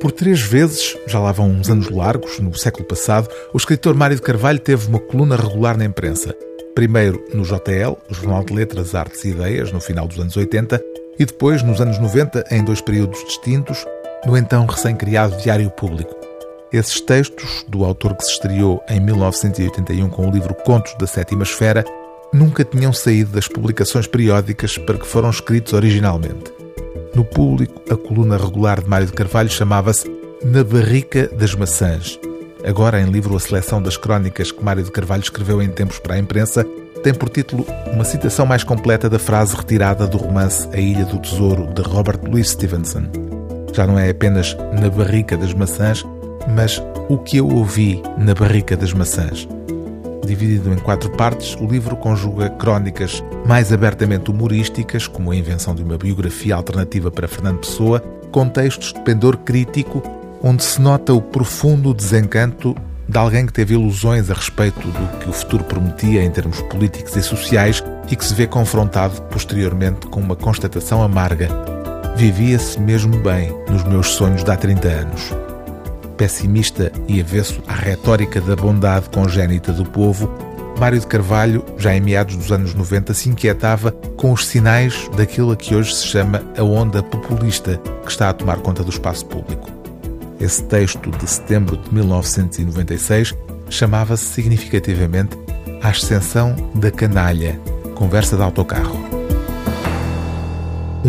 Por 0.00 0.12
três 0.12 0.40
vezes, 0.40 0.96
já 1.08 1.18
lá 1.18 1.32
vão 1.32 1.50
uns 1.50 1.68
anos 1.68 1.90
largos, 1.90 2.38
no 2.38 2.56
século 2.56 2.84
passado, 2.84 3.28
o 3.52 3.56
escritor 3.56 3.96
Mário 3.96 4.14
de 4.14 4.22
Carvalho 4.22 4.60
teve 4.60 4.86
uma 4.86 5.00
coluna 5.00 5.34
regular 5.34 5.76
na 5.76 5.84
imprensa. 5.84 6.36
Primeiro 6.72 7.24
no 7.34 7.42
JL, 7.42 7.98
Jornal 8.08 8.44
de 8.44 8.54
Letras, 8.54 8.94
Artes 8.94 9.24
e 9.24 9.30
Ideias, 9.30 9.72
no 9.72 9.80
final 9.80 10.06
dos 10.06 10.20
anos 10.20 10.36
80, 10.36 10.80
e 11.18 11.26
depois, 11.26 11.64
nos 11.64 11.80
anos 11.80 11.98
90, 11.98 12.44
em 12.52 12.62
dois 12.62 12.80
períodos 12.80 13.24
distintos, 13.24 13.84
no 14.24 14.36
então 14.36 14.66
recém-criado 14.66 15.36
Diário 15.38 15.68
Público. 15.70 16.14
Esses 16.72 17.00
textos, 17.00 17.64
do 17.66 17.84
autor 17.84 18.14
que 18.14 18.24
se 18.24 18.30
estreou 18.30 18.80
em 18.88 19.00
1981 19.00 20.08
com 20.10 20.28
o 20.28 20.30
livro 20.30 20.54
Contos 20.54 20.94
da 21.00 21.08
Sétima 21.08 21.42
Esfera, 21.42 21.84
nunca 22.32 22.64
tinham 22.64 22.92
saído 22.92 23.32
das 23.32 23.48
publicações 23.48 24.06
periódicas 24.06 24.78
para 24.78 24.96
que 24.96 25.06
foram 25.06 25.30
escritos 25.30 25.72
originalmente. 25.72 26.57
No 27.18 27.24
público, 27.24 27.82
a 27.92 27.96
coluna 27.96 28.36
regular 28.36 28.80
de 28.80 28.88
Mário 28.88 29.08
de 29.08 29.12
Carvalho 29.12 29.50
chamava-se 29.50 30.08
Na 30.44 30.62
Barrica 30.62 31.26
das 31.26 31.52
Maçãs. 31.52 32.16
Agora, 32.64 33.00
em 33.00 33.10
livro 33.10 33.34
A 33.34 33.40
Seleção 33.40 33.82
das 33.82 33.96
Crónicas 33.96 34.52
que 34.52 34.62
Mário 34.62 34.84
de 34.84 34.92
Carvalho 34.92 35.24
escreveu 35.24 35.60
em 35.60 35.68
tempos 35.68 35.98
para 35.98 36.14
a 36.14 36.18
imprensa, 36.20 36.64
tem 37.02 37.12
por 37.12 37.28
título 37.28 37.66
uma 37.92 38.04
citação 38.04 38.46
mais 38.46 38.62
completa 38.62 39.10
da 39.10 39.18
frase 39.18 39.56
retirada 39.56 40.06
do 40.06 40.16
romance 40.16 40.68
A 40.72 40.78
Ilha 40.78 41.04
do 41.06 41.18
Tesouro, 41.18 41.66
de 41.74 41.82
Robert 41.82 42.20
Louis 42.22 42.50
Stevenson. 42.50 43.08
Já 43.74 43.84
não 43.84 43.98
é 43.98 44.10
apenas 44.10 44.56
na 44.80 44.88
barrica 44.88 45.36
das 45.36 45.52
maçãs, 45.52 46.06
mas 46.54 46.80
o 47.08 47.18
que 47.18 47.38
eu 47.38 47.48
ouvi 47.48 48.00
na 48.16 48.32
barrica 48.32 48.76
das 48.76 48.92
maçãs. 48.92 49.48
Dividido 50.28 50.70
em 50.74 50.76
quatro 50.76 51.08
partes, 51.08 51.56
o 51.58 51.64
livro 51.64 51.96
conjuga 51.96 52.50
crónicas 52.50 53.24
mais 53.46 53.72
abertamente 53.72 54.30
humorísticas, 54.30 55.06
como 55.06 55.30
a 55.30 55.36
invenção 55.36 55.74
de 55.74 55.82
uma 55.82 55.96
biografia 55.96 56.54
alternativa 56.54 57.10
para 57.10 57.26
Fernando 57.26 57.60
Pessoa, 57.60 58.00
com 58.30 58.46
textos 58.46 58.92
de 58.92 59.00
pendor 59.00 59.38
crítico, 59.38 60.02
onde 60.42 60.62
se 60.62 60.82
nota 60.82 61.14
o 61.14 61.22
profundo 61.22 61.94
desencanto 61.94 62.76
de 63.08 63.16
alguém 63.16 63.46
que 63.46 63.54
teve 63.54 63.72
ilusões 63.72 64.30
a 64.30 64.34
respeito 64.34 64.86
do 64.86 65.18
que 65.18 65.30
o 65.30 65.32
futuro 65.32 65.64
prometia 65.64 66.22
em 66.22 66.30
termos 66.30 66.60
políticos 66.60 67.16
e 67.16 67.22
sociais 67.22 67.82
e 68.10 68.14
que 68.14 68.22
se 68.22 68.34
vê 68.34 68.46
confrontado 68.46 69.22
posteriormente 69.30 70.08
com 70.08 70.20
uma 70.20 70.36
constatação 70.36 71.02
amarga. 71.02 71.48
Vivia-se 72.16 72.78
mesmo 72.78 73.16
bem 73.16 73.50
nos 73.70 73.82
meus 73.84 74.08
sonhos 74.08 74.44
de 74.44 74.50
há 74.50 74.56
30 74.56 74.88
anos 74.88 75.47
pessimista 76.18 76.92
e 77.06 77.20
avesso 77.20 77.62
à 77.66 77.72
retórica 77.72 78.40
da 78.40 78.56
bondade 78.56 79.08
congénita 79.08 79.72
do 79.72 79.84
povo, 79.84 80.28
Mário 80.78 81.00
de 81.00 81.06
Carvalho, 81.06 81.64
já 81.76 81.94
em 81.94 82.00
meados 82.00 82.36
dos 82.36 82.52
anos 82.52 82.74
90, 82.74 83.14
se 83.14 83.28
inquietava 83.28 83.92
com 84.16 84.32
os 84.32 84.46
sinais 84.46 85.08
daquilo 85.16 85.52
a 85.52 85.56
que 85.56 85.74
hoje 85.74 85.94
se 85.94 86.06
chama 86.06 86.42
a 86.56 86.62
onda 86.62 87.02
populista 87.02 87.80
que 88.04 88.10
está 88.10 88.28
a 88.28 88.32
tomar 88.32 88.58
conta 88.58 88.84
do 88.84 88.90
espaço 88.90 89.24
público. 89.26 89.70
Esse 90.40 90.62
texto 90.64 91.10
de 91.10 91.28
setembro 91.28 91.76
de 91.76 91.92
1996 91.94 93.34
chamava-se 93.68 94.24
significativamente 94.24 95.36
A 95.82 95.88
Ascensão 95.88 96.54
da 96.74 96.90
Canalha, 96.90 97.58
conversa 97.94 98.36
de 98.36 98.42
autocarro. 98.42 99.07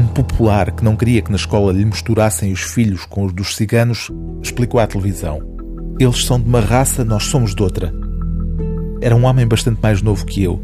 Popular 0.09 0.71
que 0.71 0.83
não 0.83 0.95
queria 0.95 1.21
que 1.21 1.31
na 1.31 1.37
escola 1.37 1.71
lhe 1.71 1.85
misturassem 1.85 2.51
os 2.51 2.61
filhos 2.61 3.05
com 3.05 3.25
os 3.25 3.33
dos 3.33 3.55
ciganos 3.55 4.09
explicou 4.41 4.79
à 4.79 4.87
televisão: 4.87 5.39
Eles 5.99 6.25
são 6.25 6.39
de 6.39 6.47
uma 6.47 6.59
raça, 6.59 7.05
nós 7.05 7.23
somos 7.25 7.53
de 7.53 7.61
outra. 7.61 7.93
Era 9.01 9.15
um 9.15 9.25
homem 9.25 9.47
bastante 9.47 9.79
mais 9.81 10.01
novo 10.01 10.25
que 10.25 10.43
eu. 10.43 10.61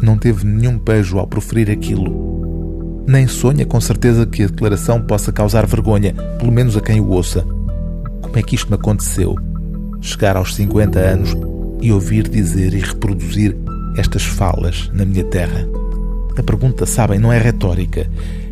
Não 0.00 0.16
teve 0.16 0.46
nenhum 0.46 0.78
pejo 0.78 1.18
ao 1.18 1.26
proferir 1.26 1.70
aquilo. 1.70 3.04
Nem 3.06 3.26
sonha 3.26 3.66
com 3.66 3.80
certeza 3.80 4.26
que 4.26 4.42
a 4.44 4.46
declaração 4.46 5.02
possa 5.02 5.32
causar 5.32 5.66
vergonha, 5.66 6.14
pelo 6.38 6.52
menos 6.52 6.76
a 6.76 6.80
quem 6.80 7.00
o 7.00 7.08
ouça. 7.08 7.42
Como 8.22 8.36
é 8.36 8.42
que 8.42 8.54
isto 8.54 8.68
me 8.68 8.74
aconteceu? 8.74 9.34
Chegar 10.00 10.36
aos 10.36 10.54
50 10.54 10.98
anos 10.98 11.36
e 11.80 11.90
ouvir 11.90 12.28
dizer 12.28 12.74
e 12.74 12.78
reproduzir 12.78 13.56
estas 13.96 14.24
falas 14.24 14.90
na 14.92 15.04
minha 15.04 15.24
terra. 15.24 15.66
A 16.36 16.42
pergunta, 16.42 16.86
sabem, 16.86 17.18
não 17.18 17.32
é 17.32 17.38
retórica. 17.38 18.08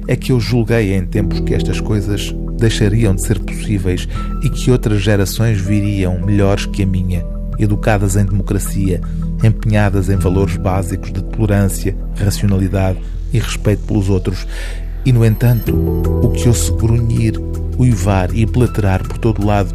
É 0.09 0.15
que 0.15 0.33
eu 0.33 0.39
julguei 0.39 0.95
em 0.95 1.05
tempos 1.05 1.41
que 1.41 1.55
estas 1.55 1.81
coisas 1.81 2.35
deixariam 2.59 3.15
de 3.15 3.23
ser 3.23 3.39
possíveis 3.41 4.09
e 4.43 4.51
que 4.51 4.71
outras 4.71 5.03
gerações 5.03 5.61
viriam 5.61 6.21
melhores 6.21 6.67
que 6.67 6.83
a 6.83 6.87
minha, 6.87 7.25
educadas 7.59 8.17
em 8.17 8.25
democracia, 8.25 9.01
empenhadas 9.43 10.09
em 10.09 10.17
valores 10.17 10.57
básicos 10.57 11.13
de 11.13 11.23
tolerância, 11.23 11.97
racionalidade 12.17 12.99
e 13.33 13.39
respeito 13.39 13.83
pelos 13.87 14.09
outros. 14.09 14.47
E, 15.05 15.13
no 15.13 15.25
entanto, 15.25 15.73
o 16.23 16.31
que 16.31 16.49
ouço 16.49 16.75
grunhir, 16.75 17.35
uivar 17.79 18.35
e 18.35 18.47
platerar 18.47 19.07
por 19.07 19.19
todo 19.19 19.47
lado 19.47 19.73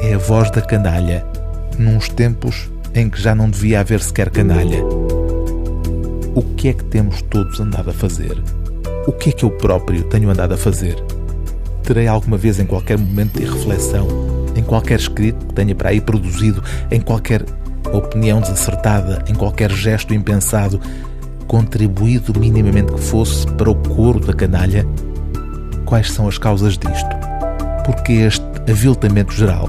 é 0.00 0.14
a 0.14 0.18
voz 0.18 0.50
da 0.50 0.60
canalha, 0.60 1.24
nos 1.78 2.08
tempos 2.08 2.70
em 2.94 3.08
que 3.08 3.20
já 3.20 3.34
não 3.34 3.50
devia 3.50 3.80
haver 3.80 4.00
sequer 4.00 4.30
canalha. 4.30 4.82
O 6.34 6.42
que 6.56 6.68
é 6.68 6.72
que 6.72 6.84
temos 6.84 7.22
todos 7.22 7.60
andado 7.60 7.90
a 7.90 7.92
fazer? 7.92 8.36
O 9.06 9.12
que 9.12 9.28
é 9.28 9.32
que 9.32 9.44
eu 9.44 9.50
próprio 9.50 10.02
tenho 10.04 10.30
andado 10.30 10.54
a 10.54 10.56
fazer? 10.56 10.96
Terei 11.82 12.06
alguma 12.06 12.38
vez, 12.38 12.58
em 12.58 12.64
qualquer 12.64 12.96
momento 12.96 13.38
de 13.38 13.44
reflexão, 13.44 14.08
em 14.56 14.62
qualquer 14.62 14.98
escrito 14.98 15.44
que 15.44 15.52
tenha 15.52 15.74
para 15.74 15.90
aí 15.90 16.00
produzido, 16.00 16.62
em 16.90 17.00
qualquer 17.00 17.44
opinião 17.92 18.40
desacertada, 18.40 19.22
em 19.28 19.34
qualquer 19.34 19.70
gesto 19.70 20.14
impensado, 20.14 20.80
contribuído 21.46 22.38
minimamente 22.40 22.94
que 22.94 23.00
fosse 23.00 23.46
para 23.46 23.70
o 23.70 23.74
coro 23.74 24.20
da 24.20 24.32
canalha? 24.32 24.86
Quais 25.84 26.10
são 26.10 26.26
as 26.26 26.38
causas 26.38 26.78
disto? 26.78 27.10
Porque 27.84 28.12
este 28.12 28.44
aviltamento 28.70 29.34
geral? 29.34 29.68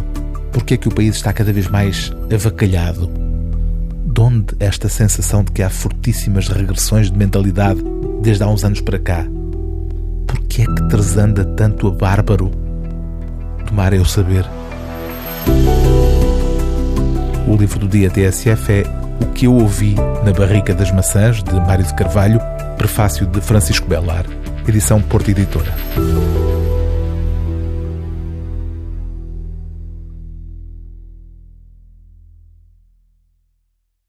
Porque 0.53 0.75
é 0.75 0.77
que 0.77 0.87
o 0.87 0.95
país 0.95 1.17
está 1.17 1.33
cada 1.33 1.51
vez 1.51 1.67
mais 1.67 2.09
avacalhado? 2.33 3.25
de 4.15 4.21
onde 4.21 4.55
esta 4.61 4.87
sensação 4.87 5.43
de 5.43 5.51
que 5.51 5.61
há 5.61 5.69
fortíssimas 5.69 6.47
regressões 6.47 7.11
de 7.11 7.17
mentalidade 7.17 7.83
desde 8.25 8.43
há 8.43 8.47
uns 8.47 8.63
anos 8.63 8.81
para 8.81 8.97
cá? 8.97 9.23
Por 10.25 10.39
que 10.47 10.63
é 10.63 10.65
que 10.65 10.89
tresanda 10.89 11.45
tanto 11.45 11.87
a 11.87 11.91
bárbaro? 11.91 12.49
Tomar 13.67 13.93
eu 13.93 14.03
saber. 14.03 14.43
O 17.47 17.55
livro 17.55 17.77
do 17.77 17.87
dia 17.87 18.09
TSF 18.09 18.71
é 18.71 18.83
O 19.21 19.27
que 19.27 19.45
eu 19.45 19.53
ouvi 19.53 19.93
na 20.25 20.33
Barrica 20.33 20.73
das 20.73 20.91
Maçãs, 20.91 21.43
de 21.43 21.53
Mário 21.53 21.85
de 21.85 21.93
Carvalho, 21.93 22.41
prefácio 22.79 23.27
de 23.27 23.39
Francisco 23.41 23.87
Belar, 23.87 24.25
edição 24.67 24.99
Porto 25.03 25.29
Editora. 25.29 25.71